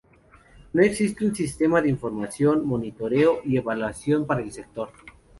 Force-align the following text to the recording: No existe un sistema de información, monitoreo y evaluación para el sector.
No 0.73 0.81
existe 0.81 1.23
un 1.27 1.35
sistema 1.35 1.79
de 1.79 1.87
información, 1.89 2.65
monitoreo 2.65 3.41
y 3.45 3.57
evaluación 3.57 4.25
para 4.25 4.41
el 4.41 4.51
sector. 4.51 4.89